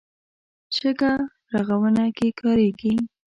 شګه 0.75 1.13
رغونه 1.53 2.05
کې 2.17 2.27
کارېږي. 2.39 2.93